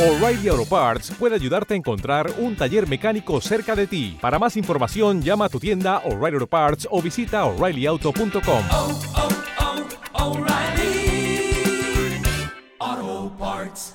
[0.00, 4.16] O'Reilly Auto Parts puede ayudarte a encontrar un taller mecánico cerca de ti.
[4.18, 8.64] Para más información, llama a tu tienda O'Reilly Auto Parts o visita oreillyauto.com.
[8.70, 8.98] oh,
[10.14, 10.38] oh,
[13.38, 13.94] Parts.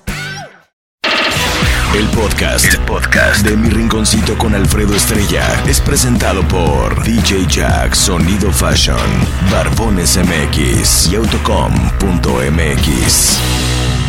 [1.92, 7.94] El podcast, el podcast de Mi Rinconcito con Alfredo Estrella es presentado por DJ Jack
[7.94, 8.96] Sonido Fashion,
[9.50, 11.96] Barbones MX y Autocom.mx.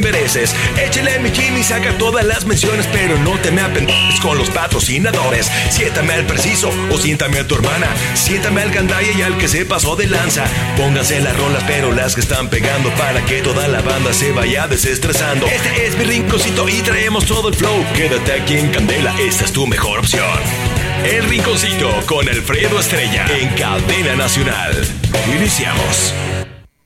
[0.00, 0.54] mereces.
[0.76, 5.50] Échale mi Jimmy, saca todas las menciones, pero no te me apendes con los patrocinadores.
[5.70, 7.88] Siéntame al preciso o siéntame a tu hermana.
[8.14, 10.44] Siéntame al gandaya y al que se pasó de lanza.
[10.76, 14.66] Pónganse las rolas, pero las que están pegando para que toda la banda se vaya
[14.66, 15.46] desestresando.
[15.46, 17.84] Este es mi rinconcito y traemos todo el flow.
[17.94, 20.40] Quédate aquí en Candela, esta es tu mejor opción.
[21.04, 24.72] El rinconcito con Alfredo Estrella en Cadena Nacional.
[25.34, 26.14] Iniciamos.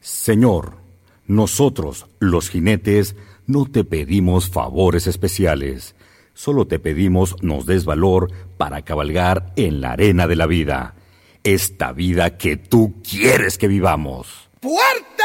[0.01, 0.84] Señor,
[1.27, 5.95] nosotros, los jinetes, no te pedimos favores especiales.
[6.35, 10.97] Solo te pedimos nos des valor para cabalgar en la arena de la vida.
[11.45, 14.51] Esta vida que tú quieres que vivamos.
[14.61, 15.23] ¡Puerta!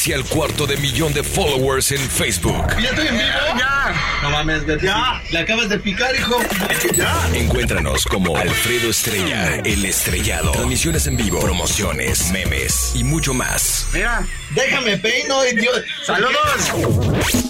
[0.00, 2.64] Casi al cuarto de millón de followers en Facebook.
[2.80, 3.58] ¿Ya estoy en vivo?
[3.58, 3.94] Ya.
[4.22, 4.86] No mames, Berto.
[4.86, 5.22] Ya.
[5.30, 6.38] Le acabas de picar, hijo.
[6.94, 7.28] Ya.
[7.34, 10.52] Encuéntranos como Alfredo Estrella, el estrellado.
[10.52, 13.88] Transmisiones en vivo, promociones, memes y mucho más.
[13.92, 15.82] Mira, déjame peino, idiota.
[16.06, 17.49] ¡Saludos!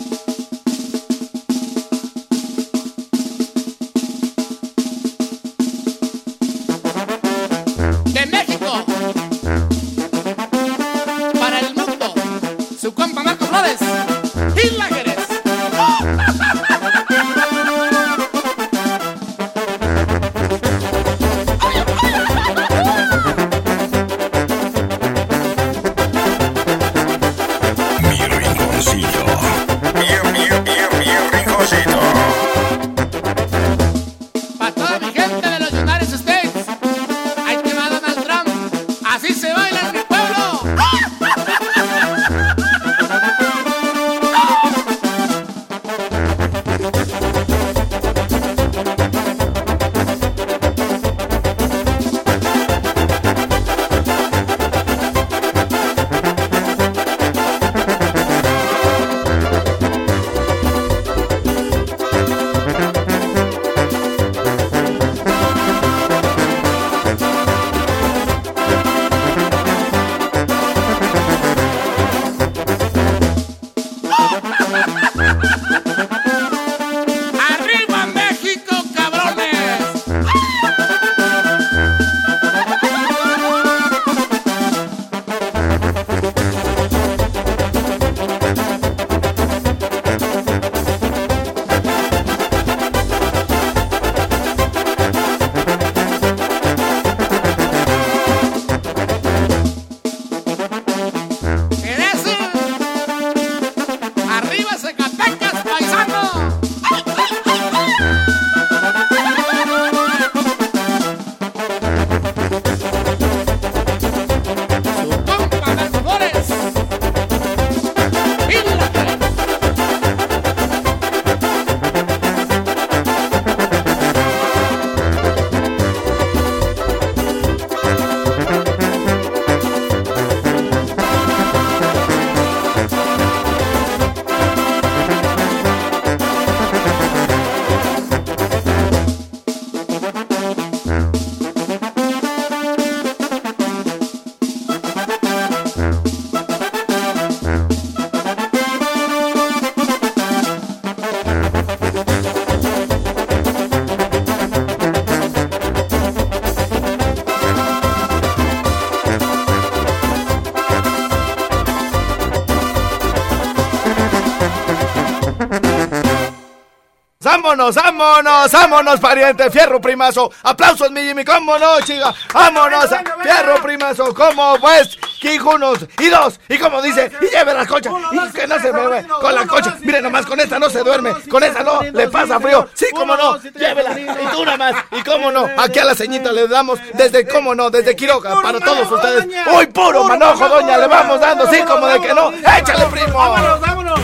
[167.51, 169.51] Vámonos, vámonos, vámonos, pariente.
[169.51, 170.31] Fierro primazo.
[170.45, 171.25] Aplausos, mi Jimmy.
[171.25, 172.15] ¿Cómo no, chica?
[172.33, 172.87] Vámonos.
[173.25, 174.15] Fierro primazo.
[174.15, 174.97] ¿Cómo pues?
[175.23, 176.39] Hijo unos y dos.
[176.49, 177.91] Y como dice, y lleve la cocha.
[178.13, 179.77] Y que no se me con la cocha.
[179.81, 181.13] Miren nomás, con esta no se duerme.
[181.29, 182.69] Con esta no, le pasa frío.
[182.73, 183.37] Sí, cómo no.
[183.39, 183.99] Llévela.
[183.99, 184.85] Y tú nada más.
[184.93, 185.49] Y cómo no.
[185.59, 189.27] Aquí a la ceñita le damos desde, cómo no, desde Quiroga para todos ustedes.
[189.57, 190.79] Uy, puro manojo, doña.
[190.79, 192.31] Le vamos dando, sí, como de que no.
[192.31, 193.19] Échale, primo.
[193.19, 194.01] Vámonos, vámonos.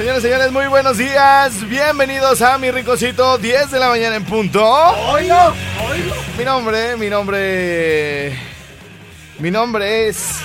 [0.00, 1.68] Señores, señores, muy buenos días.
[1.68, 4.64] Bienvenidos a mi ricocito, 10 de la mañana en punto.
[4.64, 5.36] Oilo,
[5.90, 6.14] oilo.
[6.38, 8.34] Mi nombre, mi nombre.
[9.40, 10.38] Mi nombre es.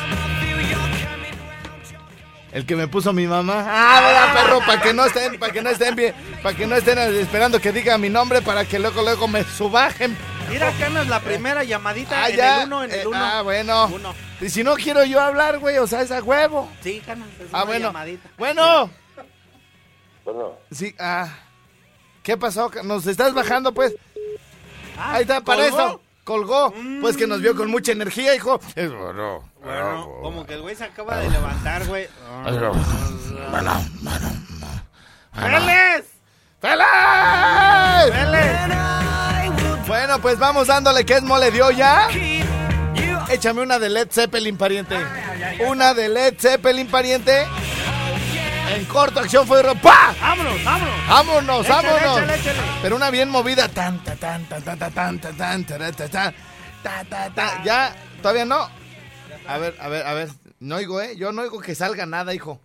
[2.52, 3.66] El que me puso mi mamá.
[3.66, 4.60] Ah, ¿verdad, perro?
[4.66, 6.14] Para que no estén, para que no estén bien,
[6.44, 10.18] para que no estén esperando que diga mi nombre para que luego, luego me subajen.
[10.50, 12.58] Mira, Canas, la primera llamadita Ah, en ya.
[12.64, 13.18] el 1, en el Eh, 1.
[13.18, 13.86] ah, bueno.
[13.88, 14.14] Uno.
[14.42, 16.70] Y si no quiero yo hablar, güey, o sea, es a huevo.
[16.84, 17.88] Sí, Canas, es Ah, una bueno.
[17.88, 18.30] llamadita.
[18.38, 18.90] Bueno.
[20.26, 21.30] Bueno, Sí, ah.
[22.24, 22.72] ¿Qué pasó?
[22.84, 23.96] ¿Nos estás bajando, pues?
[24.98, 25.78] Ah, Ahí está, para ¿colgó?
[25.78, 26.02] eso.
[26.24, 26.74] Colgó.
[27.02, 28.60] Pues que nos vio con mucha energía, hijo.
[28.76, 29.48] Es bueno.
[29.64, 32.08] Bueno, como que el güey se acaba de levantar, güey.
[35.34, 36.08] ¡Félix!
[36.62, 36.86] ¡Feliz!
[38.12, 39.88] ¡Félix!
[39.88, 42.08] Bueno, pues vamos dándole que es mole dio ya.
[43.30, 44.98] Échame una de Led Zeppelin, pariente.
[45.68, 47.46] Una de Led Zeppelin, pariente.
[48.70, 50.14] En corto, acción fue ¡Pa!
[50.20, 51.08] ¡Vámonos, vámonos!
[51.08, 52.18] ¡Vámonos, Échale, vámonos!
[52.18, 52.60] échale, échale.
[52.82, 53.68] Pero una bien movida.
[53.70, 56.36] Tan, ta, tan, tan, tan, tan, tan, tan, tan, tan, tan, tan,
[56.84, 57.64] ta, ta, ta.
[57.64, 58.70] Ya, todavía no.
[59.48, 60.30] A ver, a ver, a ver.
[60.60, 61.16] No oigo, ¿eh?
[61.16, 62.60] Yo no oigo que salga nada, hijo.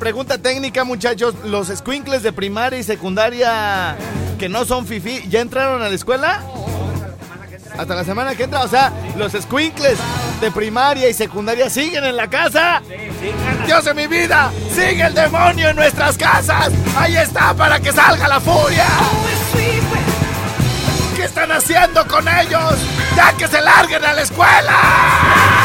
[0.00, 1.34] Pregunta técnica, muchachos.
[1.44, 3.94] ¿Los squinkles de primaria y secundaria
[4.38, 6.42] que no son fifi, ya entraron a la escuela?
[7.78, 8.64] Hasta la semana que entra.
[8.64, 9.98] O sea, los squinkles
[10.40, 12.82] de primaria y secundaria siguen en la casa.
[13.66, 16.70] Dios de mi vida, sigue el demonio en nuestras casas.
[16.96, 18.86] Ahí está para que salga la furia.
[21.14, 22.74] ¿Qué están haciendo con ellos?
[23.14, 25.59] Ya que se larguen a la escuela.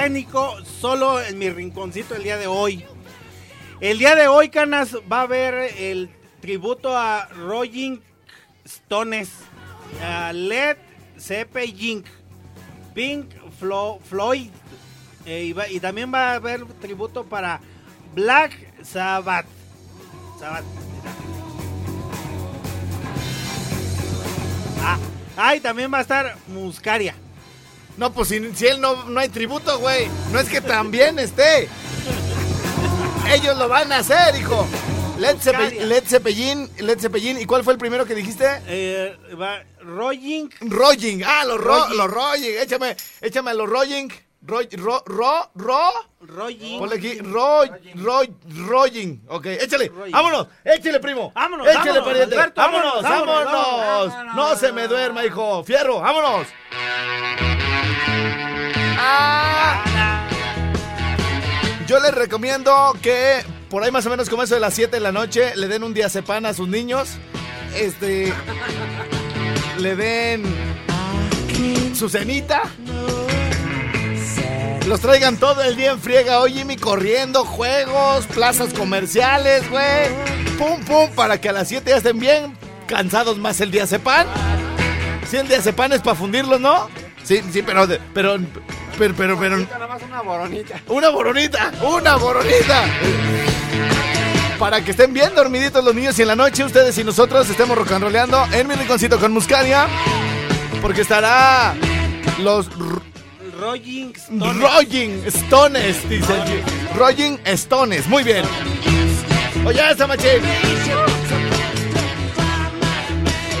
[0.00, 2.86] Británico solo en mi rinconcito el día de hoy.
[3.82, 6.08] El día de hoy, Canas, va a haber el
[6.40, 7.98] tributo a Rolling
[8.64, 9.28] Stones,
[10.02, 10.78] a Led
[11.18, 12.02] Zeppelin,
[12.94, 13.26] Pink
[13.60, 14.48] Flo- Floyd,
[15.26, 17.60] y, va- y también va a haber tributo para
[18.14, 18.52] Black
[18.82, 19.44] Sabbath.
[20.38, 20.64] Sabbath.
[24.82, 24.98] Ah,
[25.36, 27.14] ah, y también va a estar Muscaria.
[28.00, 30.08] No, pues si, si él no, no hay tributo, güey.
[30.32, 31.68] No es que también esté.
[33.30, 34.66] Ellos lo van a hacer, hijo.
[35.18, 37.38] Led, Zeppe- Led Zeppelin, Led Zeppelin.
[37.38, 38.46] ¿Y cuál fue el primero que dijiste?
[38.66, 41.22] Eh, va Rolling Rolling.
[41.26, 41.96] Ah, los ro, Rolling.
[41.98, 42.62] los.
[42.62, 44.08] Échame, échame a los Rolling.
[44.46, 45.90] Ro, ro, ro, ro.
[46.22, 46.78] Rolling.
[46.78, 47.18] Ponle aquí.
[47.18, 47.64] Ro,
[47.96, 48.22] ro,
[48.66, 49.18] Rolling.
[49.28, 49.92] Ok, échale.
[50.10, 50.46] Vámonos.
[50.64, 51.32] Échale, primo.
[51.34, 52.34] Vámonos, Échale, vámonos, pariente.
[52.36, 54.08] Alberto, vámonos, vámonos, vámonos.
[54.08, 54.34] vámonos.
[54.34, 55.62] No se me duerma, hijo.
[55.64, 56.46] Fierro, vámonos.
[61.86, 65.00] Yo les recomiendo que por ahí más o menos como eso de las 7 de
[65.00, 67.10] la noche le den un diazepam a sus niños.
[67.74, 68.32] Este.
[69.78, 70.44] Le den
[71.94, 72.62] su cenita.
[74.86, 76.40] Los traigan todo el día en friega.
[76.40, 80.08] Oye, Jimmy, corriendo, juegos, plazas comerciales, güey.
[80.58, 84.26] Pum, pum, para que a las 7 ya estén bien cansados más el diazepam.
[85.28, 86.88] Si el diazepam es para fundirlos, ¿no?
[87.24, 88.38] Sí, sí, pero, pero,
[88.98, 90.80] pero, pero, pero, Nada más una boronita.
[90.88, 92.84] una boronita, una boronita.
[94.58, 97.76] para que estén bien dormiditos los niños y en la noche ustedes y nosotros estemos
[97.78, 99.86] rock and rollando en mi rinconcito con Muscaria.
[100.82, 101.74] Porque estará
[102.38, 102.66] los
[103.58, 104.56] Rolling Stones.
[104.60, 106.34] Rolling Stones, dice.
[106.96, 108.44] Rolling Stones, muy bien.
[109.66, 110.40] Oye, esa machín.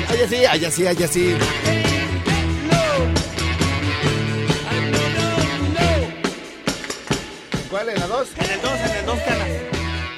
[0.08, 1.36] Allá sí, allá sí, allá sí.
[8.36, 8.50] ¿Cuál es la dos?
[8.50, 9.44] En el 2, en el 2, cana.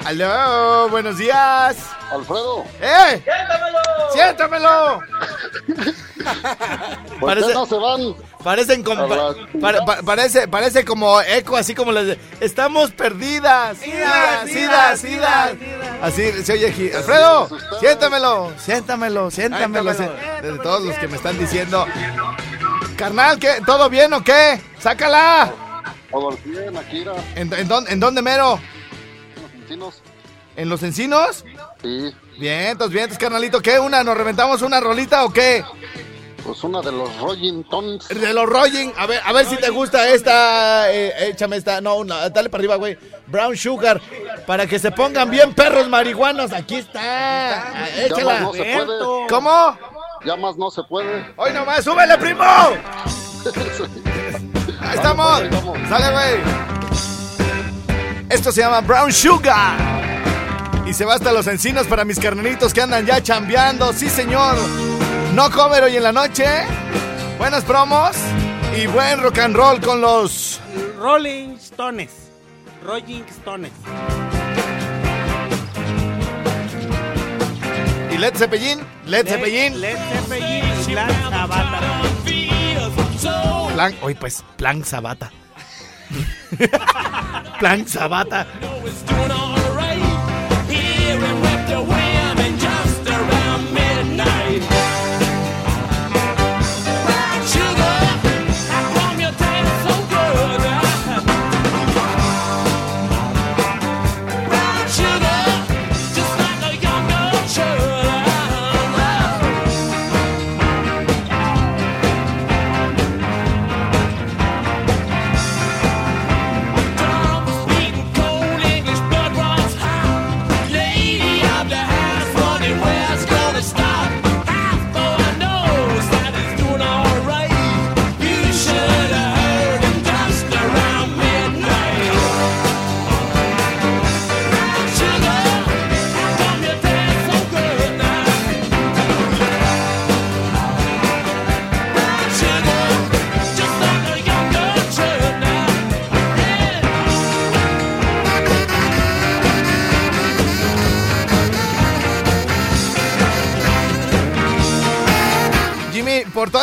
[0.05, 1.77] Aló, buenos días.
[2.11, 3.23] Alfredo, ¡Eh!
[4.11, 4.99] ¡Siéntamelo!
[7.19, 8.15] ¿por Parece- qué no se van?
[8.43, 9.33] Parecen como, Hola.
[9.61, 13.77] pa- pa- parece, parece como eco, así como las de Estamos perdidas.
[13.77, 15.51] Sidas, sidas, sidas.
[16.01, 16.91] Así se oye aquí.
[16.91, 17.47] Alfredo,
[17.79, 19.31] siéntamelo, siéntamelo.
[19.31, 20.03] sí.
[20.41, 21.85] De todos los que me están diciendo.
[22.97, 23.61] Carnal, ¿qué?
[23.65, 24.61] ¿Todo bien o qué?
[24.79, 25.49] ¡Sácala!
[26.13, 28.59] Todo 100, Akira, ¿En, en dónde, en dónde mero?
[29.41, 30.01] los encinos.
[30.55, 31.43] ¿En los encinos?
[31.81, 33.61] Sí, Vientos, vientos, carnalito.
[33.61, 33.79] ¿Qué?
[33.79, 34.03] ¿Una?
[34.03, 35.63] ¿Nos reventamos una rolita o qué?
[36.43, 38.07] pues una de los Rolling Stones.
[38.09, 41.95] De los Rolling, a ver, a ver si te gusta esta, eh, échame esta, no,
[41.95, 42.97] una, dale para arriba, güey.
[43.27, 44.01] Brown Sugar,
[44.45, 47.87] para que se pongan bien perros marihuanos, aquí está.
[47.97, 48.41] Échala.
[48.41, 49.27] no se puede.
[49.29, 49.77] ¿Cómo?
[50.25, 51.33] Ya más no se puede.
[51.37, 52.43] Hoy nomás, súbele, primo.
[55.03, 55.41] Estamos.
[55.89, 56.39] Sale, güey.
[58.29, 59.75] Esto se llama Brown Sugar.
[60.85, 63.91] Y se va hasta los encinos para mis carnalitos que andan ya chambeando.
[63.91, 64.55] Sí, señor.
[65.33, 66.45] No comer hoy en la noche.
[67.37, 68.11] Buenas promos.
[68.81, 70.61] Y buen rock and roll con los.
[70.97, 72.11] Rolling Stones.
[72.85, 73.71] Rolling Stones.
[78.09, 78.79] ¿Y Led Zeppelin?
[79.05, 79.81] Led Zeppelin.
[79.81, 82.12] Led Zeppelin y Black Sabbath.
[83.73, 83.95] Plan.
[84.01, 85.31] Hoy, pues, Plan Sabata.
[87.59, 88.45] Plan Sabata.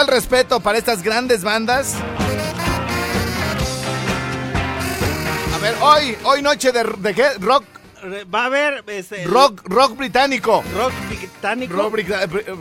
[0.01, 1.95] Todo el respeto para estas grandes bandas.
[5.55, 7.29] A ver, hoy, hoy noche de, de qué?
[7.39, 7.65] Rock,
[8.35, 10.65] Va a haber este, rock, rock británico.
[10.75, 11.75] rock británico.
[11.75, 11.93] Rock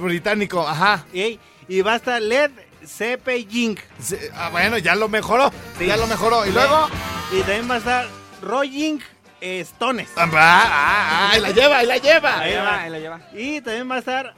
[0.01, 1.05] británico, ajá.
[1.13, 2.51] y, y va a estar Led
[2.86, 3.79] Zeppelin.
[4.01, 5.50] Sí, ah, bueno, ya lo mejoró.
[5.77, 5.86] Sí.
[5.86, 6.46] Ya lo mejoró.
[6.46, 6.89] Y luego.
[7.31, 8.08] Y también va a estar
[8.41, 9.00] Rolling
[9.39, 10.10] Stones.
[10.17, 12.39] Ah, ah, ah, ahí la lleva, ahí la lleva.
[12.39, 13.22] Ahí va, ahí la lleva.
[13.34, 14.34] Y también va a estar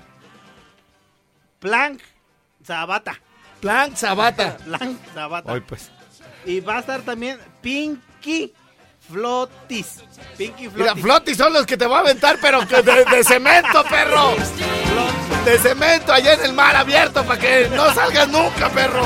[1.60, 2.02] Plank
[2.72, 3.20] Sabata.
[3.60, 4.58] Plan Sabata.
[4.58, 5.52] Plank Sabata.
[5.52, 5.92] Hoy pues.
[6.46, 8.54] Y va a estar también Pinky
[9.12, 10.00] Flotis.
[10.38, 11.04] Pinky Mira, Flotis.
[11.04, 14.36] flotis son los que te voy a aventar, pero de cemento, perro.
[15.44, 19.06] De cemento allá en el mar abierto para que no salgas nunca, perro.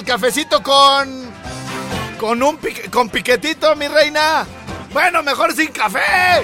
[0.00, 1.30] El cafecito con.
[2.18, 4.46] Con un pique- con piquetito, mi reina.
[4.92, 6.42] Bueno, mejor sin café.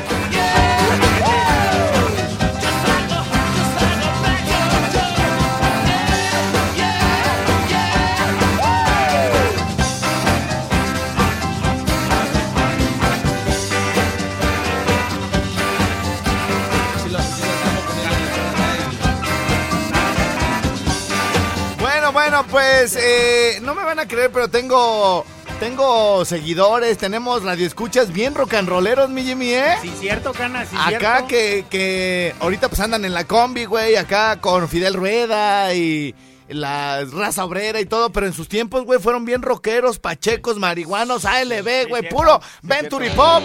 [22.17, 25.27] Bueno, pues eh, no me van a creer, pero tengo
[25.61, 29.77] tengo seguidores, tenemos radioescuchas bien rock and rolleros, mi Jimmy, ¿eh?
[29.83, 31.27] Sí, cierto, Cana, sí, Acá cierto.
[31.27, 36.15] que, que ahorita pues andan en la combi, güey, acá con Fidel Rueda y
[36.49, 41.27] la raza obrera y todo, pero en sus tiempos, güey, fueron bien rockeros, pachecos, marihuanos,
[41.27, 43.11] ALB, güey, puro sí, Venturi.
[43.11, 43.43] Pop.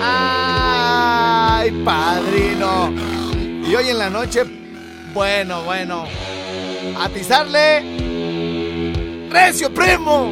[0.00, 2.92] Ay, padrino.
[3.66, 4.44] Y hoy en la noche,
[5.12, 6.04] bueno, bueno,
[6.96, 7.82] atizarle.
[9.30, 10.30] Recio, primo.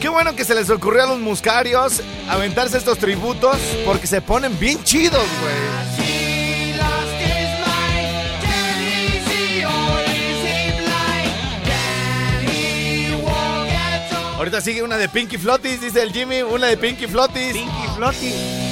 [0.00, 4.58] Qué bueno que se les ocurrió a los muscarios aventarse estos tributos porque se ponen
[4.58, 6.27] bien chidos, güey.
[14.38, 17.54] Ahorita sigue una de Pinky Flotis, dice el Jimmy, una de Pinky Flotis.
[17.54, 18.67] Pinky Flotis.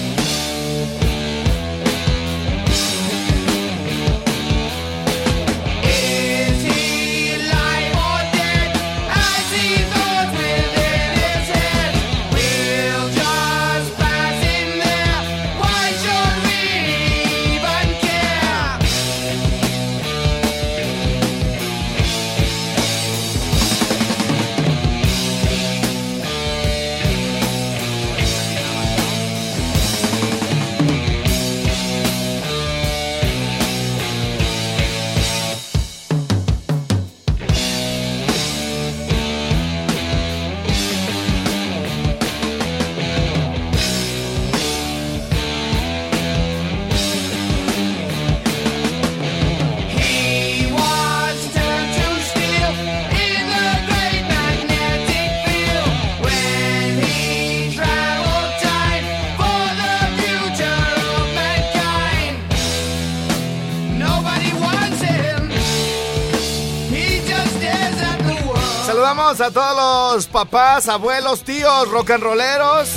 [69.39, 72.89] A todos los papás, abuelos, tíos, rock and rolleros.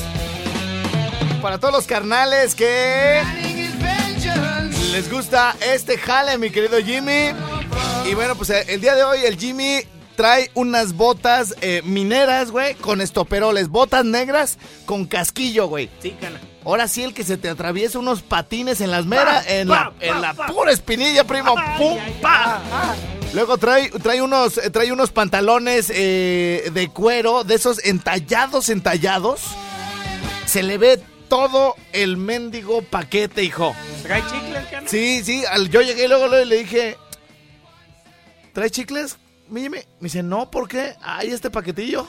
[1.41, 3.21] Para todos los carnales que
[4.93, 7.32] les gusta este jale, mi querido Jimmy.
[8.10, 9.82] Y bueno, pues eh, el día de hoy el Jimmy
[10.15, 13.67] trae unas botas eh, mineras, güey, con estoperoles.
[13.67, 15.89] Botas negras con casquillo, güey.
[16.02, 16.39] Sí, Cana.
[16.63, 20.21] Ahora sí el que se te atraviesa unos patines en las meras, en la, en
[20.21, 21.54] la pura espinilla, primo.
[21.78, 21.97] ¡Pum!
[22.21, 22.62] ¡Pa!
[23.33, 29.41] Luego trae, trae, unos, eh, trae unos pantalones eh, de cuero, de esos entallados, entallados.
[30.47, 33.75] Se le ve todo el mendigo paquete, hijo.
[34.01, 34.87] ¿Trae chicles, Cana?
[34.89, 36.97] Sí, sí, al- yo llegué y luego, luego le dije,
[38.53, 39.17] ¿trae chicles?
[39.47, 39.85] Mime?
[39.99, 40.95] Me dice, no, ¿por qué?
[41.01, 42.07] Ay, este paquetillo.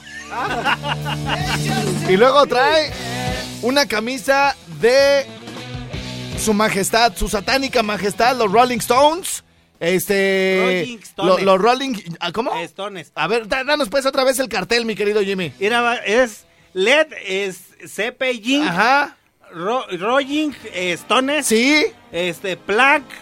[2.09, 2.91] y luego trae
[3.61, 5.27] una camisa de
[6.43, 9.43] su majestad, su satánica majestad, los Rolling Stones.
[9.81, 10.61] Este.
[10.63, 11.43] Rolling Stones.
[11.43, 11.93] lo- Los Rolling.
[12.19, 12.55] ¿ah, ¿Cómo?
[12.55, 13.11] Estones.
[13.15, 15.51] A ver, da- danos pues otra vez el cartel, mi querido Jimmy.
[15.59, 19.17] Mira, es LED, es CP Ajá.
[19.51, 21.45] Ro Rolling Stones.
[21.47, 21.83] Sí.
[22.11, 23.13] Este, Plaque,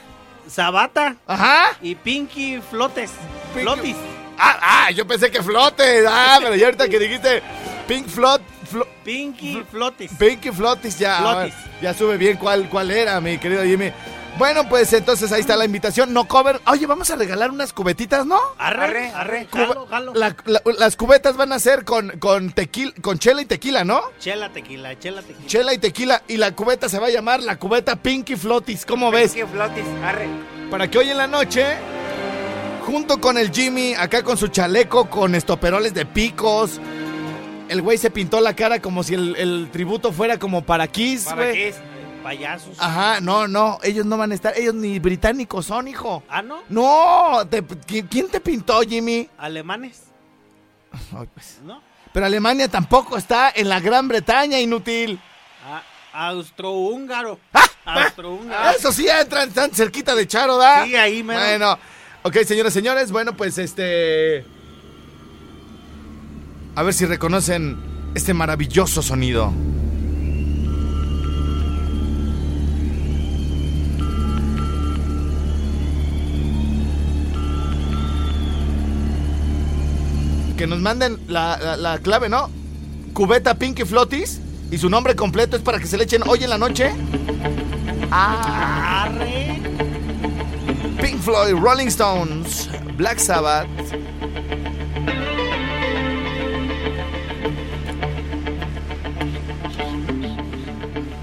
[0.48, 1.15] Sabata.
[1.26, 1.78] Ajá.
[1.82, 3.10] Y Pinky Flotes.
[3.54, 3.95] Pinky- Flotis.
[4.38, 6.06] Ah, ah, yo pensé que flote.
[6.08, 7.41] Ah, pero ya ahorita que dijiste
[7.88, 8.41] Pink Flot.
[8.71, 10.12] Flo- Pinky Flotis.
[10.17, 11.17] Pinky Flotis, ya.
[11.19, 11.53] Flotis.
[11.82, 13.91] Ya sube bien cuál, cuál era, mi querido Jimmy.
[14.38, 16.13] Bueno, pues entonces ahí está la invitación.
[16.13, 16.62] No cover.
[16.67, 18.39] Oye, vamos a regalar unas cubetitas, ¿no?
[18.58, 20.13] Arre, arre, Cuba- jalo, jalo.
[20.13, 24.01] la- la- las cubetas van a ser con, con tequila, con chela y tequila, ¿no?
[24.19, 25.47] Chela tequila, chela tequila.
[25.47, 26.23] Chela y tequila.
[26.27, 28.86] Y la cubeta se va a llamar la cubeta Pinky Flotis.
[28.86, 29.34] ¿Cómo ves?
[29.34, 30.27] Pinky Flotis, arre.
[30.71, 31.65] Para que hoy en la noche,
[32.86, 36.79] junto con el Jimmy, acá con su chaleco, con estoperoles de picos,
[37.69, 41.25] el güey se pintó la cara como si el, el tributo fuera como para Kiss,
[41.25, 41.63] ¿Para güey.
[41.63, 41.75] es?
[42.23, 42.75] Payasos.
[42.79, 46.21] Ajá, no, no, ellos no van a estar, ellos ni británicos son, hijo.
[46.27, 46.60] Ah, ¿no?
[46.67, 49.29] No, te- ¿qui- ¿quién te pintó, Jimmy?
[49.38, 50.01] Alemanes,
[51.17, 51.60] Ay, pues.
[51.63, 51.82] ¿no?
[52.12, 55.19] Pero Alemania tampoco está en la Gran Bretaña, inútil.
[56.12, 57.39] Ah, Austrohúngaro.
[57.53, 57.65] ¡Ah!
[57.86, 58.75] Austrohúngaro.
[58.77, 60.84] Eso sí, entran tan cerquita de Charo, ¿da?
[60.86, 61.39] Sí, ahí mero.
[61.39, 61.79] Bueno,
[62.23, 64.43] ok, señoras y señores, bueno, pues este...
[66.75, 67.77] A ver si reconocen
[68.15, 69.51] este maravilloso sonido.
[80.58, 82.49] Que nos manden la, la- la clave, ¿no?
[83.13, 84.41] Cubeta Pinky Flotis.
[84.71, 86.91] Y su nombre completo es para que se le echen hoy en la noche.
[88.12, 89.60] Arre.
[91.01, 93.67] Pink Floyd, Rolling Stones, Black Sabbath.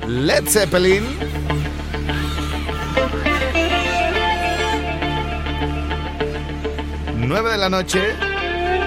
[0.06, 1.04] Led Zeppelin.
[7.16, 8.00] Nueve de la noche.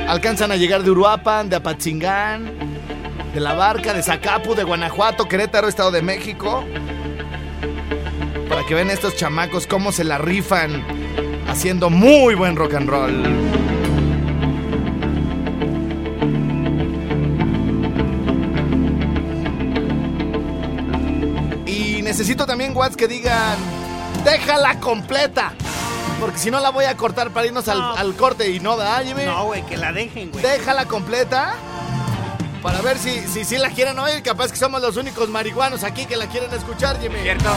[0.08, 2.52] Alcanzan a llegar de Uruapan, de Apatzingán,
[3.34, 6.64] de La Barca, de Zacapu, de Guanajuato, Querétaro, Estado de México.
[8.48, 10.84] Para que vean estos chamacos cómo se la rifan
[11.50, 13.59] haciendo muy buen rock and roll.
[22.10, 23.56] Necesito también, Watts, que digan,
[24.26, 25.54] déjala completa.
[26.20, 27.94] Porque si no la voy a cortar para irnos al, No.
[27.96, 29.26] al corte y no, ¿verdad, Jimmy?
[29.26, 30.44] No, güey, que la dejen, güey.
[30.44, 31.54] Déjala completa.
[32.64, 34.24] Para ver si, si, si la quieren oír.
[34.24, 37.20] Capaz que somos los únicos marihuanos aquí que la quieren escuchar, Jimmy.
[37.22, 37.52] ¿Cierto?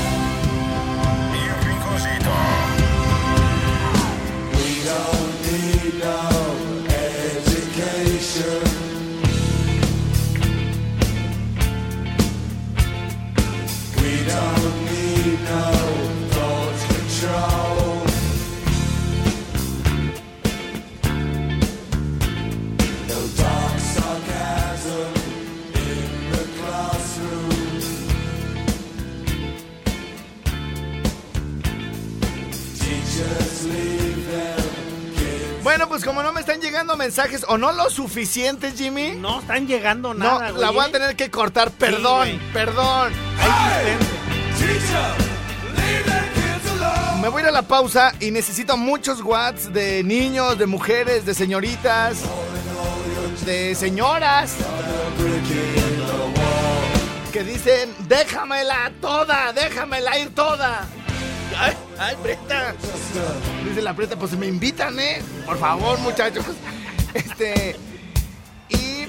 [35.73, 39.13] Bueno, pues como no me están llegando mensajes o no lo suficientes, Jimmy.
[39.13, 40.61] No están llegando No, nada, güey.
[40.61, 41.71] la voy a tener que cortar.
[41.71, 42.53] Perdón, güey.
[42.53, 43.11] perdón.
[47.23, 51.25] Me voy a ir a la pausa y necesito muchos watts de niños, de mujeres,
[51.25, 52.19] de señoritas,
[53.47, 54.57] de señoras
[57.33, 60.87] que dicen, déjamela toda, déjamela ir toda.
[61.59, 62.75] Ay, ay, Preta.
[63.65, 65.23] Dice la Preta, pues me invitan, ¿eh?
[65.47, 66.45] Por favor, muchachos.
[67.15, 67.77] Este.
[68.71, 69.07] Y.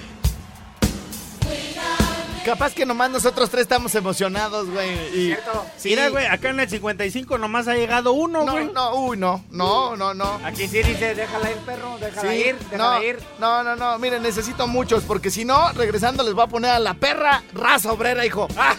[2.44, 4.90] Capaz que nomás nosotros tres estamos emocionados, güey.
[5.18, 5.38] Y,
[5.78, 5.90] sí.
[5.92, 8.70] Mira, güey, acá en el 55 nomás ha llegado uno, No, güey.
[8.74, 10.42] no, uy, no, no, no, no.
[10.44, 13.20] Aquí sí dice, déjala ir, perro, déjala Sí, ir, déjala no, ir.
[13.40, 16.80] no, no, no, miren, necesito muchos, porque si no, regresando les voy a poner a
[16.80, 18.50] la perra raza obrera, hijo.
[18.58, 18.76] ¡Ah!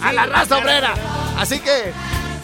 [0.00, 0.94] a la raza obrera.
[1.36, 1.92] Así que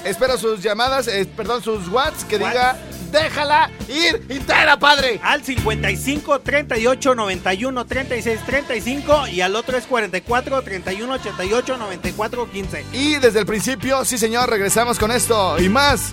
[0.09, 2.49] espero sus llamadas, eh, perdón, sus whats que What?
[2.51, 2.77] diga,
[3.12, 5.21] déjala ir entera, padre.
[5.23, 12.85] Al 55 38 91 36 35 y al otro es 44 31 88 94 15.
[12.92, 16.12] Y desde el principio, sí señor, regresamos con esto y más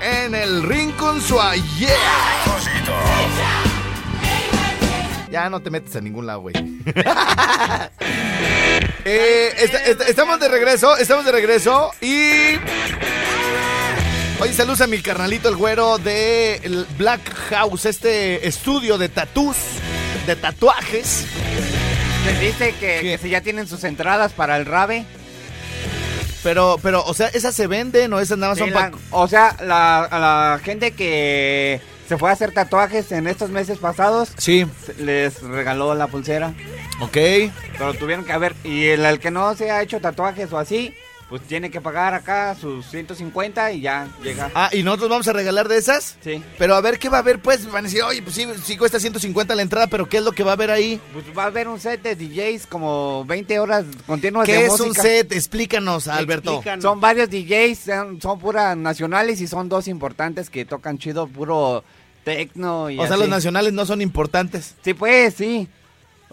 [0.00, 1.54] en el Rincón Sua.
[1.78, 1.94] Yeah.
[5.30, 6.54] Ya no te metes a ningún lado, güey.
[9.06, 12.54] Eh, esta- esta- estamos de regreso, estamos de regreso y...
[14.40, 19.56] Oye, saludos a mi carnalito el güero de Black House, este estudio de tatús,
[20.26, 21.24] de tatuajes.
[22.26, 25.04] Les dice que, si ya tienen sus entradas para el rave.
[26.42, 28.96] Pero, pero, o sea, ¿esas se venden o esas nada más Sí, son la- para...
[29.12, 34.30] o sea, la, la gente que se fue a hacer tatuajes en estos meses pasados,
[34.36, 34.66] Sí,
[34.98, 36.52] les regaló la pulsera.
[37.00, 37.12] ok.
[37.78, 38.54] Pero tuvieron que haber.
[38.62, 40.94] Y el, el que no se ha hecho tatuajes o así,
[41.28, 44.50] pues tiene que pagar acá sus 150 y ya llega.
[44.54, 46.16] Ah, ¿y nosotros vamos a regalar de esas?
[46.22, 46.42] Sí.
[46.58, 47.66] Pero a ver qué va a haber, pues.
[47.66, 50.32] Van a decir, oye, pues sí, sí cuesta 150 la entrada, pero ¿qué es lo
[50.32, 51.00] que va a haber ahí?
[51.12, 54.70] Pues va a haber un set de DJs como 20 horas continuas de ¿Qué es
[54.70, 54.88] música.
[54.88, 55.32] un set?
[55.32, 56.50] Explícanos, Alberto.
[56.52, 56.82] Explícanos.
[56.82, 61.82] Son varios DJs, son, son puras nacionales y son dos importantes que tocan chido, puro
[62.24, 63.20] tecno y O sea, así.
[63.20, 64.74] los nacionales no son importantes.
[64.84, 65.68] Sí, pues, sí.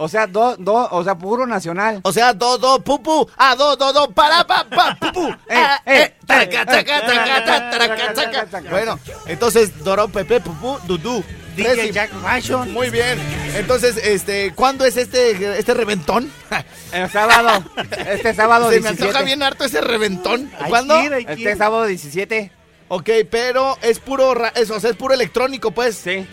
[0.01, 1.99] O sea, do, do, o sea, puro nacional.
[2.03, 6.15] O sea, do, do, pupu, ah, do, do, do, para, pa, pa, pupu, ah, eh,
[6.25, 8.13] taca, taca, taca, ta, taraca,
[8.49, 8.69] taca.
[8.71, 11.23] Bueno, entonces, Doro, Pepe, pupu, dudú.
[11.55, 12.71] DJ Jack Fashion.
[12.71, 13.19] Muy bien.
[13.55, 16.31] Entonces, este, ¿cuándo es este, este reventón?
[16.93, 17.63] El sábado,
[18.07, 19.03] este sábado Se me 17.
[19.03, 20.49] antoja bien harto ese reventón.
[20.69, 20.95] ¿Cuándo?
[20.95, 22.51] hay que Este sábado 17.
[22.87, 25.95] Ok, pero es puro, ra- es, o sea, es puro electrónico, pues.
[25.97, 26.25] Sí.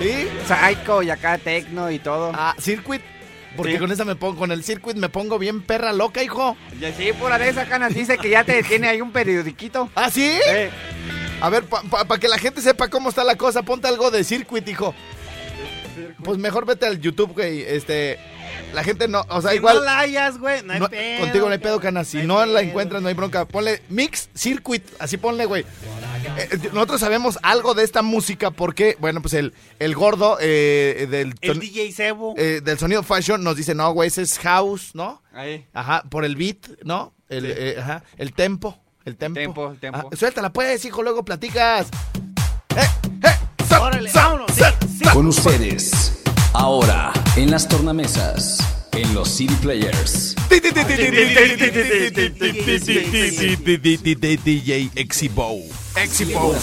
[0.00, 0.28] ¿Sí?
[0.46, 2.32] Psycho y acá tecno y todo.
[2.34, 3.00] Ah, circuit.
[3.56, 3.78] Porque Sí.
[3.78, 6.56] con esa me pongo, con el circuit me pongo bien perra loca, hijo.
[6.80, 9.88] Y sí, pura de esa canas dice que ya te tiene ahí un periodiquito.
[9.94, 10.38] ¿Ah, sí?
[11.40, 14.66] A ver, para que la gente sepa cómo está la cosa, ponte algo de circuit,
[14.68, 14.94] hijo.
[16.24, 17.62] Pues mejor vete al YouTube, güey.
[17.62, 18.18] Este,
[18.72, 19.76] la gente no, o sea, Si igual.
[19.76, 21.20] no la hayas, güey, no hay no- pedo.
[21.20, 21.94] contigo no hay pedo, cabrón.
[21.94, 22.04] cana.
[22.04, 22.70] Si no la pedo.
[22.70, 23.44] encuentras, no hay bronca.
[23.46, 25.64] Ponle Mix Circuit, así ponle, güey.
[26.36, 31.06] Eh, eh, nosotros sabemos algo de esta música porque, bueno, pues el, el gordo eh,
[31.10, 32.34] del, El DJ Sebo.
[32.36, 35.22] eh, del sonido fashion nos dice, no, güey, ese es house, ¿no?
[35.32, 35.66] ahí.
[35.72, 37.12] Ajá, por el beat, ¿no?
[37.28, 39.40] El, eh, ajá, el tempo, el tempo.
[39.40, 40.10] Tempo, el tempo.
[40.12, 41.88] Ah, suéltala pues, hijo, luego platicas.
[42.76, 42.80] ¡Eh,
[43.24, 43.64] eh!
[43.68, 44.52] ¡Sa- Órale, sa- vámonos.
[44.56, 45.04] sa- sí, sí.
[45.12, 48.58] Con ustedes, ahora en las tornamesas,
[48.96, 50.34] en los CD Players.
[54.44, 55.60] DJ Exibo.
[55.96, 56.54] Exibo.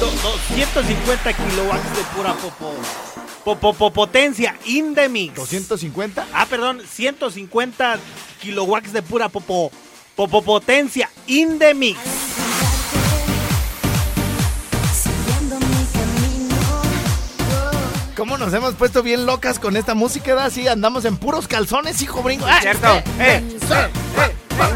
[0.00, 2.74] Do- 250 kilowatts de pura popo.
[3.44, 5.34] Popo, potencia in the mix.
[5.36, 6.24] ¿250?
[6.32, 7.98] Ah, perdón, 150
[8.40, 9.70] kilowatts de pura popo.
[10.14, 11.98] Popo potencia in the mix.
[18.22, 20.36] ¿Cómo nos hemos puesto bien locas con esta música?
[20.36, 20.44] ¿da?
[20.44, 22.44] Así andamos en puros calzones, hijo brinco.
[22.48, 22.60] ¡Ah!
[22.60, 22.86] Cierto.
[22.94, 24.70] Eh, eh, eh, eh, pa.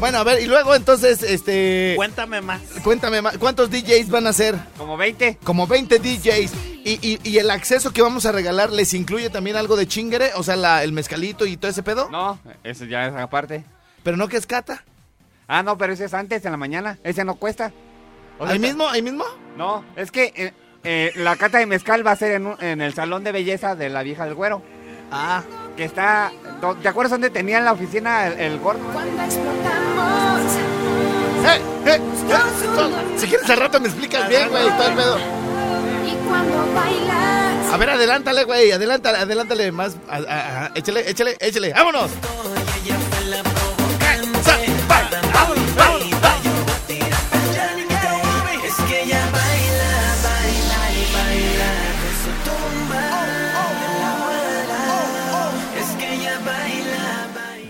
[0.00, 1.92] Bueno, a ver, y luego entonces, este...
[1.94, 2.60] Cuéntame más.
[2.82, 4.56] Cuéntame más, ¿cuántos DJs van a ser?
[4.76, 5.38] Como 20.
[5.44, 6.52] Como 20 DJs.
[6.84, 10.32] Y, y- y el acceso que vamos a regalar, ¿les incluye también algo de chingere?
[10.34, 12.08] O sea, la- el mezcalito y todo ese pedo.
[12.10, 13.64] No, eso ya es aparte.
[14.02, 14.82] ¿Pero no que es cata?
[15.46, 16.98] Ah, no, pero ese es antes, en la mañana.
[17.04, 17.70] Ese no cuesta.
[18.40, 18.88] ¿Ahí mismo?
[18.88, 19.22] ¿Ahí mismo?
[19.56, 20.52] No, es que eh,
[20.90, 23.74] eh, la cata de mezcal va a ser en, un- en el salón de belleza
[23.74, 24.62] de la vieja del güero.
[25.12, 25.42] Ah.
[25.76, 26.32] Que está...
[26.60, 28.80] do- ¿Te acuerdas dónde tenía en la oficina el, el gordo?
[31.46, 31.60] ¡Eh!
[31.86, 31.94] ¡Eh!
[31.94, 32.00] eh,
[33.16, 35.18] Si quieres al rato me explicas bien, güey, todo el pedo.
[36.06, 37.72] Y cuando bailas.
[37.72, 39.96] A ver, adelántale, güey, adelántale, adelántale más.
[40.08, 41.72] a- a- a- échale, échale, échale.
[41.72, 42.10] ¡Vámonos!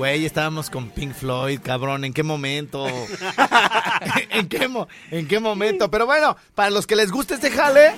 [0.08, 2.02] Güey, estábamos con Pink Floyd, cabrón.
[2.02, 2.86] ¿En qué momento?
[4.30, 5.90] ¿En qué, mo- ¿En qué momento?
[5.90, 7.92] Pero bueno, para los que les guste este jale,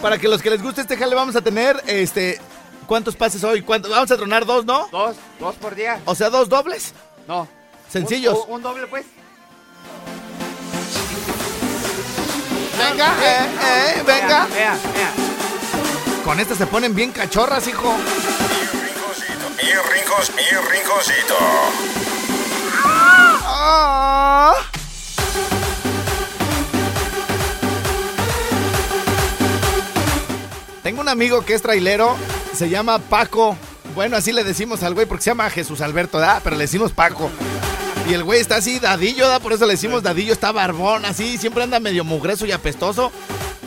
[0.00, 2.40] para que los que les guste este jale, vamos a tener, este,
[2.86, 3.62] ¿cuántos pases hoy?
[3.62, 3.90] ¿Cuántos?
[3.90, 4.86] Vamos a tronar dos, ¿no?
[4.92, 5.98] Dos, dos por día.
[6.04, 6.94] O sea, dos dobles.
[7.26, 7.48] No.
[7.90, 8.38] Sencillos.
[8.46, 9.04] Un, un doble, pues.
[12.78, 13.46] Venga, eh,
[13.96, 14.46] eh, venga.
[14.46, 15.12] Vea, vea.
[16.24, 17.92] Con estas se ponen bien cachorras, hijo.
[19.64, 21.34] Mi rincos, mi rinconcito.
[23.46, 24.52] Ah.
[30.82, 32.14] Tengo un amigo que es trailero,
[32.54, 33.56] se llama Paco.
[33.94, 36.42] Bueno, así le decimos al güey porque se llama Jesús Alberto, ¿da?
[36.44, 37.30] Pero le decimos Paco.
[38.06, 39.40] Y el güey está así, dadillo, ¿da?
[39.40, 43.10] Por eso le decimos dadillo, está barbón, así, siempre anda medio mugreso y apestoso.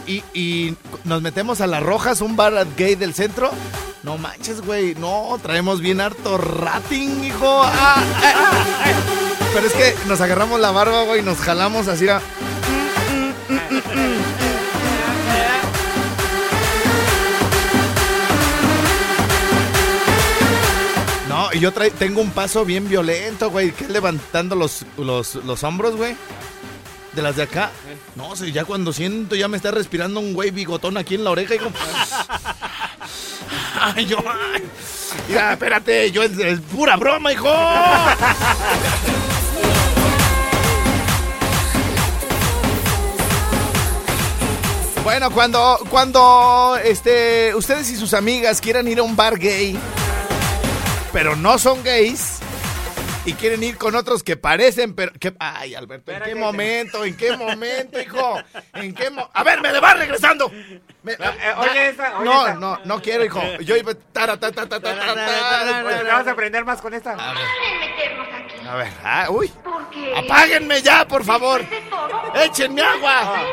[0.05, 3.49] Y, y nos metemos a las rojas, un bar gay del centro.
[4.07, 7.61] No manches, güey, no, traemos bien harto rating, hijo.
[7.61, 8.93] Ah, eh, eh.
[9.53, 12.21] Pero es que nos agarramos la barba, güey, y nos jalamos así a...
[21.27, 25.65] No, y yo tengo un paso bien violento, güey, que es levantando los, los, los
[25.65, 26.15] hombros, güey.
[27.11, 27.71] De las de acá.
[28.15, 31.31] No, si ya cuando siento ya me está respirando un güey bigotón aquí en la
[31.31, 31.75] oreja como...
[33.95, 34.17] Ay, yo...
[34.27, 34.63] ay.
[35.53, 37.49] Espérate, yo es, es pura broma, hijo.
[45.03, 49.79] Bueno, cuando, cuando este, ustedes y sus amigas quieran ir a un bar gay,
[51.13, 52.36] pero no son gays,
[53.27, 55.11] y quieren ir con otros que parecen, pero...
[55.19, 57.03] que- ay, Alberto, ¿en qué momento?
[57.03, 58.39] ¿En qué momento, hijo?
[58.73, 60.49] ¿En qué mo- A ver, me le va regresando.
[61.03, 61.15] Me-
[61.57, 62.53] oye esta, oye no, esta.
[62.59, 63.41] no, no quiero, hijo.
[63.59, 63.93] Yo iba...
[64.13, 65.83] tara, ta, ta, ta, ta, ta, ta.
[65.85, 67.11] Oye, le vas a aprender más con esta.
[68.69, 69.51] A ver, ah, uy.
[70.15, 71.61] Apáguenme ya, por favor.
[72.35, 73.43] Échenme agua.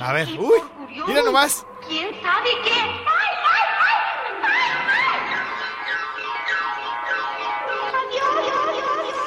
[0.00, 0.58] A ver, uy.
[1.06, 1.64] Mira nomás.
[1.88, 2.72] ¿Quién sabe qué?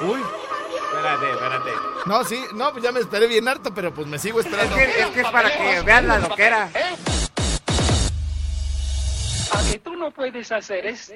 [0.02, 0.22] Uy.
[0.92, 1.72] Espérate, espérate.
[2.06, 4.76] No, sí, no, pues ya me esperé bien harto, pero pues me sigo Es esperando.
[4.76, 6.70] que, es que es para que vean la loquera.
[9.52, 11.14] ¿A que tú no puedes hacer esto?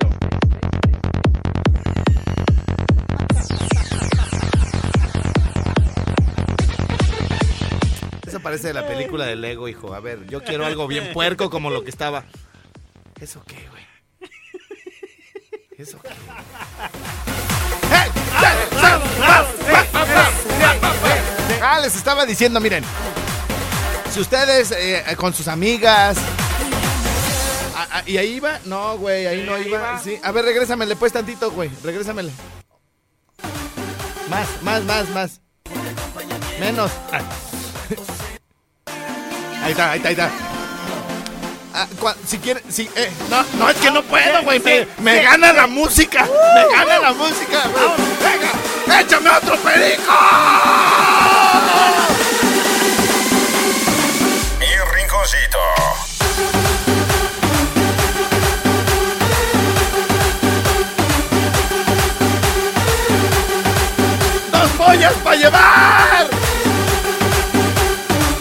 [8.25, 9.93] Eso parece de la película de Lego, hijo.
[9.93, 12.25] A ver, yo quiero algo bien puerco como lo que estaba.
[13.19, 13.83] ¿Eso qué, güey?
[15.77, 16.09] ¿Eso qué?
[21.61, 22.83] Ah, les estaba diciendo, miren.
[24.13, 26.17] Si ustedes eh, con sus amigas.
[28.05, 28.59] ¿Y ahí iba?
[28.65, 29.99] No, güey, ahí no iba.
[29.99, 30.19] Sí.
[30.23, 31.69] A ver, regrésamele pues tantito, güey.
[31.83, 32.31] Regrésamele.
[34.29, 35.41] Más, más, más, más.
[36.59, 36.91] Menos.
[37.11, 37.21] Ah.
[39.63, 40.52] Ahí está, ahí está, ahí está.
[41.75, 41.87] Ah,
[42.27, 43.11] si quieres, si, eh,
[43.57, 44.59] no, es que no puedo, güey.
[44.59, 46.23] Me, me, gana la música.
[46.23, 46.53] Uh.
[46.53, 47.63] me gana la música.
[48.21, 50.13] Venga, échame otro perico.
[54.59, 55.57] Mi rinconcito.
[64.51, 66.29] Dos pollas para llevar.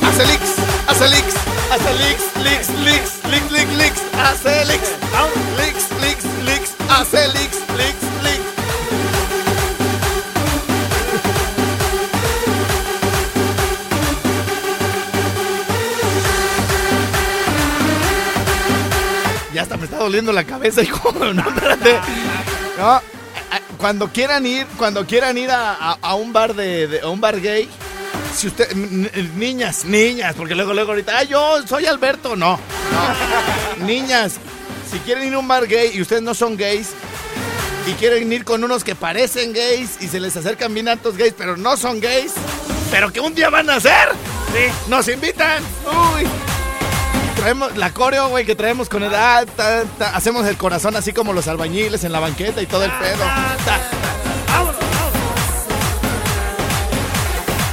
[0.03, 1.42] Acelix, Acelix.
[1.73, 3.95] Acelix, Lix, Lix, Lix, Lix, Lix,
[4.29, 4.83] Acelix,
[5.57, 8.43] Lix, Lix, Lix, Acelix, Lix, Lix.
[19.53, 21.13] Ya hasta me está doliendo la cabeza, hijo.
[21.35, 22.01] No, espérate.
[22.79, 23.01] No,
[23.77, 27.21] cuando quieran ir, cuando quieran ir a, a- a un bar de, de- a un
[27.21, 27.69] bar gay,
[28.35, 32.59] si usted, niñas, niñas, porque luego, luego ahorita, ah, yo soy Alberto, no,
[32.93, 33.85] no.
[33.87, 34.35] niñas,
[34.91, 36.89] si quieren ir a un bar gay y ustedes no son gays
[37.87, 41.35] y quieren ir con unos que parecen gays y se les acercan bien altos gays,
[41.37, 42.33] pero no son gays,
[42.91, 44.11] pero que un día van a ser,
[44.89, 46.27] nos invitan, uy.
[47.37, 51.49] Traemos la coreo, güey, que traemos con ta, ta, hacemos el corazón así como los
[51.49, 53.25] albañiles en la banqueta y todo el pedo.
[53.65, 54.12] Ta.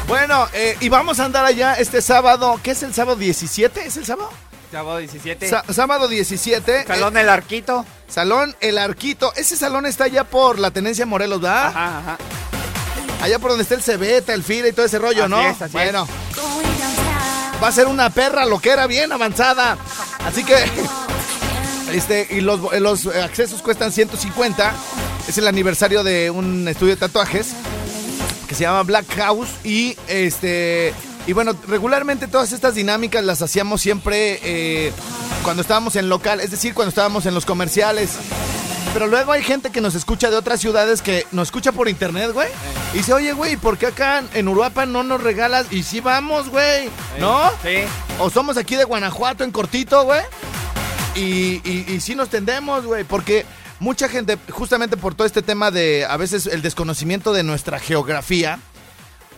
[0.09, 2.59] Bueno, eh, y vamos a andar allá este sábado.
[2.63, 3.85] ¿Qué es el sábado 17?
[3.85, 4.31] ¿Es el sábado?
[4.71, 5.47] Sábado 17.
[5.49, 6.85] Sa- sábado 17.
[6.87, 7.85] Salón eh, El Arquito.
[8.07, 9.31] Salón El Arquito.
[9.35, 11.67] Ese salón está allá por la Tenencia Morelos, ¿verdad?
[11.67, 12.17] Ajá, ajá.
[13.21, 15.41] Allá por donde está el Cebeta, el FIRA y todo ese rollo, Así ¿no?
[15.41, 16.07] es, así bueno.
[17.61, 19.77] Va a ser una perra loquera bien avanzada.
[20.25, 20.55] Así que.
[21.89, 24.73] Este, y los, los accesos cuestan 150.
[25.27, 27.47] Es el aniversario de un estudio de tatuajes
[28.49, 29.47] que se llama Black House.
[29.63, 30.93] Y este.
[31.27, 34.91] Y bueno, regularmente todas estas dinámicas las hacíamos siempre eh,
[35.43, 38.09] cuando estábamos en local, es decir, cuando estábamos en los comerciales.
[38.91, 42.31] Pero luego hay gente que nos escucha de otras ciudades que nos escucha por internet,
[42.33, 42.47] güey.
[42.95, 45.67] Y dice, oye, güey, ¿por qué acá en Uruapan no nos regalas?
[45.71, 46.89] Y sí vamos, güey.
[47.19, 47.51] ¿No?
[47.61, 47.83] Sí.
[48.17, 50.23] O somos aquí de Guanajuato, en cortito, güey.
[51.13, 53.03] Y, y, y sí nos tendemos, güey.
[53.03, 53.45] Porque
[53.79, 58.59] mucha gente, justamente por todo este tema de a veces el desconocimiento de nuestra geografía,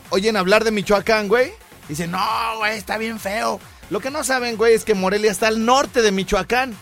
[0.09, 1.51] oyen hablar de Michoacán, güey.
[1.88, 3.59] Dicen, no, güey, está bien feo.
[3.89, 6.76] Lo que no saben, güey, es que Morelia está al norte de Michoacán.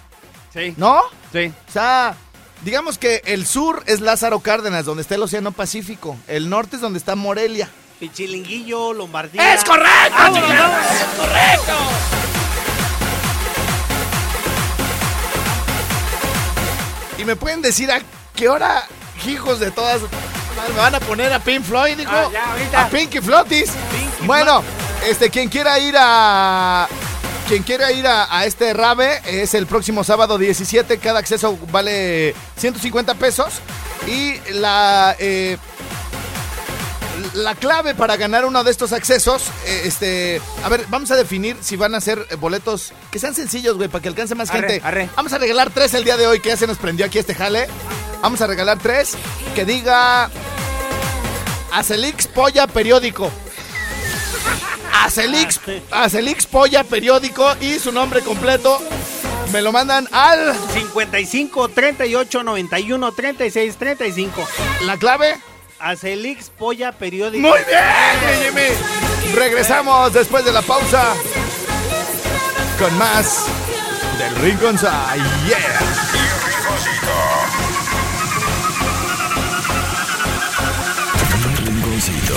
[0.53, 0.73] Sí.
[0.77, 1.01] ¿No?
[1.31, 1.51] Sí.
[1.67, 2.15] O sea,
[2.63, 6.17] digamos que el sur es Lázaro Cárdenas, donde está el Océano Pacífico.
[6.27, 7.69] El norte es donde está Morelia.
[7.99, 9.53] Pichilinguillo, Lombardía.
[9.53, 10.67] ¡Es correcto, ¡Vámonos, chingada!
[10.69, 10.91] vámonos!
[10.91, 12.18] ¡Es correcto!
[17.19, 17.99] Y me pueden decir a
[18.35, 18.85] qué hora,
[19.27, 22.11] hijos de todas, me van a poner a Pink Floyd, dijo.
[22.11, 22.29] Ah,
[22.71, 22.85] ya.
[22.85, 23.71] A Pinky Flotis.
[24.25, 24.63] bueno,
[25.07, 26.87] este, quien quiera ir a.
[27.47, 30.97] Quien quiera ir a, a este rave es el próximo sábado 17.
[30.99, 33.53] Cada acceso vale 150 pesos.
[34.07, 35.15] Y la.
[35.19, 35.57] eh,
[37.33, 41.57] la clave para ganar uno de estos accesos, eh, este, a ver, vamos a definir
[41.61, 44.67] si van a ser eh, boletos que sean sencillos, güey, para que alcance más Arre,
[44.69, 44.81] gente.
[44.87, 45.09] arre.
[45.15, 47.35] Vamos a regalar tres el día de hoy, que ya se nos prendió aquí este
[47.35, 47.67] jale.
[48.21, 49.15] Vamos a regalar tres
[49.55, 50.29] que diga
[51.71, 53.31] Acelix Polla Periódico.
[54.93, 55.59] Acelix,
[55.91, 58.79] Acelix Polla Periódico y su nombre completo.
[59.51, 64.47] Me lo mandan al 55 38 91 36 35.
[64.85, 65.39] La clave.
[65.79, 67.47] Acelix Polla Periódico.
[67.47, 69.35] Muy bien, Jimmy.
[69.35, 71.13] Regresamos después de la pausa
[72.79, 73.45] con más
[74.17, 75.57] del Rincón Yeah.
[81.65, 82.33] Rinconcito.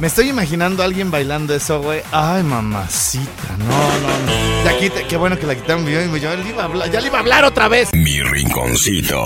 [0.00, 2.02] Me estoy imaginando a alguien bailando eso, güey.
[2.12, 3.56] Ay, mamacita.
[3.58, 4.53] No, no, no.
[4.64, 5.86] Ya quite- qué bueno que la quitaron.
[5.86, 7.90] Yo, yo le iba a hablar- ya le iba a hablar otra vez.
[7.92, 9.22] Mi rinconcito.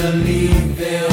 [0.00, 1.09] believe there.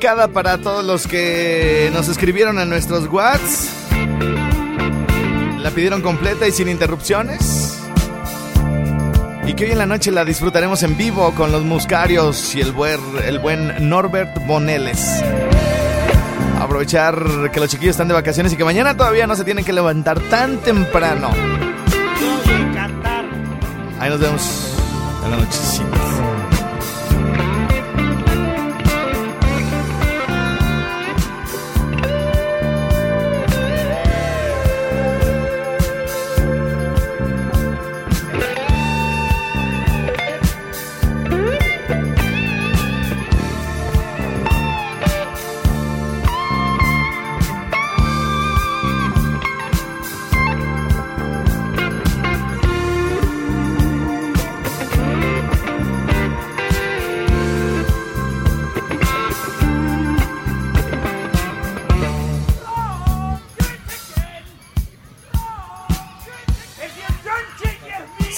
[0.00, 3.68] Dedicada para todos los que nos escribieron en nuestros Whats.
[5.58, 7.78] La pidieron completa y sin interrupciones.
[9.44, 12.72] Y que hoy en la noche la disfrutaremos en vivo con los muscarios y el
[12.72, 15.22] buen, el buen Norbert Boneles.
[16.58, 19.74] Aprovechar que los chiquillos están de vacaciones y que mañana todavía no se tienen que
[19.74, 21.28] levantar tan temprano.
[23.98, 24.74] Ahí nos vemos
[25.26, 26.09] en la nochecita.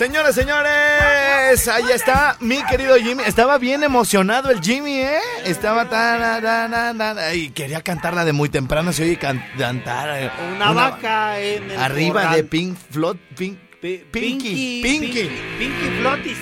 [0.03, 3.22] Señores, señores, ahí está mi querido Jimmy.
[3.24, 5.18] Estaba bien emocionado el Jimmy, ¿eh?
[5.44, 8.92] Estaba tan, tan, tan, tan- y quería cantarla de muy temprano.
[8.92, 10.11] Se oye can- cantar.
[10.20, 12.34] eh, Una, vaca en el Arriba corral.
[12.36, 13.16] de Pink Floyd.
[13.36, 15.30] Pink, Pinky, Pinky, Pinky.
[15.61, 16.38] Pinky Flotis.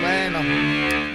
[0.00, 0.38] Bueno,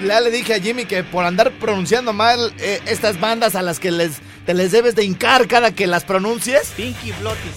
[0.08, 3.80] ya le dije a Jimmy que por andar pronunciando mal eh, estas bandas a las
[3.80, 6.68] que les, te les debes de hincar cada que las pronuncies.
[6.78, 7.56] Pinky Flotis.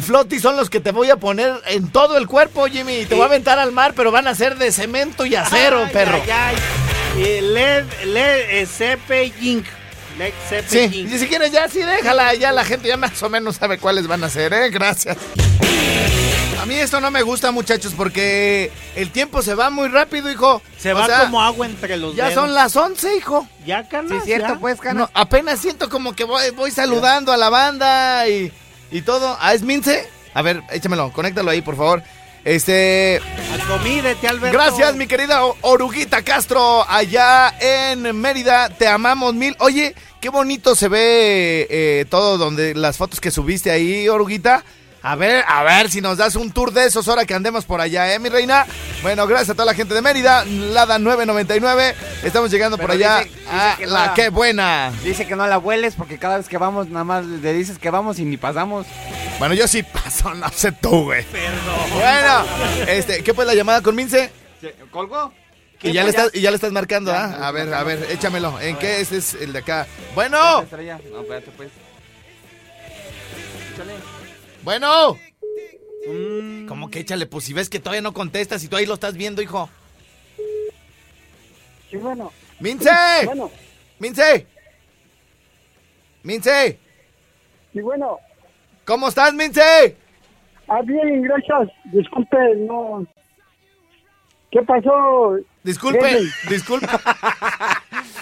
[0.00, 3.00] Flotis son los que te voy a poner en todo el cuerpo, Jimmy.
[3.00, 5.84] y Te voy a aventar al mar, pero van a ser de cemento y acero,
[5.86, 6.20] Ay, perro.
[6.22, 6.30] ay,
[7.16, 7.40] ay.
[7.42, 9.64] Led, Led eh, Zeppelin.
[10.18, 11.12] Led Sí, Zeppelin.
[11.14, 12.34] y si quieres ya, sí, déjala.
[12.34, 14.70] Ya la gente ya más o menos sabe cuáles van a ser, ¿eh?
[14.70, 15.16] Gracias.
[16.60, 20.60] A mí esto no me gusta, muchachos, porque el tiempo se va muy rápido, hijo.
[20.78, 22.34] Se O va sea, como agua entre los Ya dedos.
[22.44, 23.48] son las 11, hijo.
[23.64, 24.60] Ya, canas, Sí, cierto, ya.
[24.60, 25.00] pues, Cana.
[25.00, 28.52] No, apenas siento como que voy, voy saludando a la banda y,
[28.90, 29.36] y todo.
[29.40, 30.08] ¿Ah, es Mince?
[30.34, 32.02] A ver, échamelo, conéctalo ahí, por favor.
[32.44, 33.20] Este.
[34.26, 34.52] Alberto.
[34.52, 38.70] Gracias, mi querida Oruguita Castro, allá en Mérida.
[38.70, 39.54] Te amamos mil.
[39.58, 44.64] Oye, qué bonito se ve eh, todo donde las fotos que subiste ahí, Oruguita.
[45.02, 47.80] A ver, a ver si nos das un tour de esos ahora que andemos por
[47.80, 48.66] allá, ¿eh, mi reina?
[49.00, 51.94] Bueno, gracias a toda la gente de Mérida, Lada 999.
[52.22, 54.92] Estamos llegando por allá dice- dice a que la la- qué buena.
[55.02, 57.88] Dice que no la hueles porque cada vez que vamos nada más le dices que
[57.88, 58.86] vamos y ni pasamos.
[59.38, 61.24] Bueno, yo sí paso, no sé tú, güey.
[61.94, 62.44] Bueno,
[62.86, 64.30] este, ¿qué pues la llamada con Mince?
[64.90, 65.32] ¿Colgó?
[65.82, 67.38] Y ya, le estás, y ya le estás marcando, ¿ah?
[67.40, 68.60] A ver, a ver, échamelo.
[68.60, 69.00] ¿En qué?
[69.00, 69.86] Ese es el de acá.
[70.14, 70.36] Bueno.
[70.56, 70.60] No,
[71.22, 71.70] espérate pues.
[73.72, 73.94] échale.
[74.62, 75.16] Bueno.
[76.06, 76.66] Mm.
[76.66, 77.26] ¿Cómo que échale?
[77.26, 79.68] Pues si ves que todavía no contestas y tú ahí lo estás viendo, hijo.
[81.90, 82.32] Sí, bueno.
[82.60, 82.90] ¡Mince!
[83.24, 83.50] Bueno.
[83.98, 84.46] ¡Mince!
[86.22, 86.78] ¡Mince!
[87.72, 88.18] Sí, bueno.
[88.84, 89.96] ¿Cómo estás, Mince?
[90.68, 91.68] Ah, bien, gracias.
[91.84, 93.06] Disculpe, no.
[94.50, 95.36] ¿Qué pasó?
[95.62, 96.86] Disculpe, disculpe.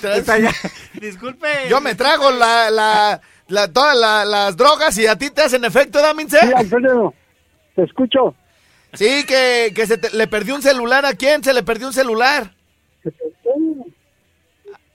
[1.00, 1.48] Disculpe.
[1.68, 5.64] Yo me trago la, la, la- todas la- las drogas y a ti te hacen
[5.64, 6.38] efecto, ¿da, Mince?
[6.40, 7.12] Sí, Alfredo,
[7.74, 8.34] te escucho.
[8.94, 11.04] Sí, que, que se te- le perdió un celular.
[11.04, 12.52] ¿A quién se le perdió un celular?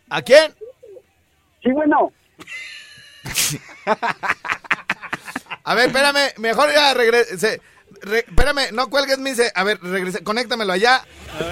[0.10, 0.54] ¿A quién?
[1.62, 2.12] Sí, bueno.
[5.66, 7.62] A ver, espérame, mejor ya regrese.
[8.02, 9.52] re- espérame, no cuelgues, Mince.
[9.56, 11.06] A ver, regrese, conéctamelo allá.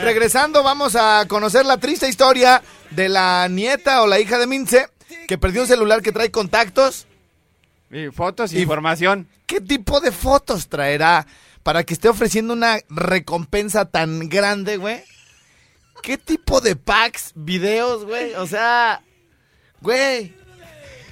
[0.03, 4.87] Regresando, vamos a conocer la triste historia de la nieta o la hija de Mince
[5.27, 7.07] que perdió un celular que trae contactos.
[7.91, 9.27] Y fotos, Y- información.
[9.45, 11.27] ¿Qué tipo de fotos traerá
[11.63, 15.03] para que esté ofreciendo una recompensa tan grande, güey?
[16.01, 18.33] ¿Qué tipo de packs, videos, güey?
[18.35, 19.01] O sea,
[19.81, 20.33] güey,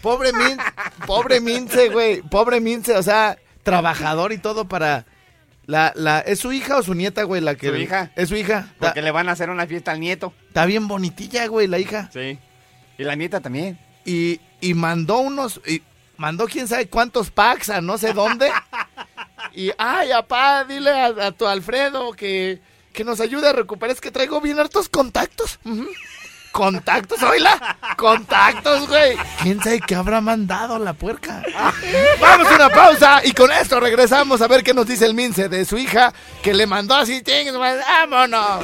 [0.01, 0.57] pobre Min,
[1.05, 5.05] pobre Mince, güey, pobre Mince, o sea, trabajador y todo para
[5.67, 8.11] la, la, ¿es su hija o su nieta, güey, la que Su hija.
[8.15, 8.73] es su hija?
[8.79, 10.33] Porque le van a hacer una fiesta al nieto.
[10.47, 12.09] está bien bonitilla, güey, la hija.
[12.11, 12.39] Sí.
[12.97, 13.77] Y la nieta también.
[14.05, 15.81] Y, y mandó unos, y
[16.17, 18.51] mandó quién sabe cuántos packs a no sé dónde.
[19.51, 22.61] Y, ay, apá, dile a, a tu Alfredo que,
[22.93, 23.95] que nos ayude a recuperar.
[23.95, 25.59] Es que traigo bien hartos contactos.
[26.51, 27.77] Contactos, oíla.
[27.97, 29.17] Contactos, güey.
[29.41, 31.41] ¿Quién sabe qué habrá mandado la puerca?
[32.21, 35.49] Vamos a una pausa y con esto regresamos a ver qué nos dice el Mince
[35.49, 37.23] de su hija que le mandó así.
[37.23, 38.63] "Ting, ¡Vámonos!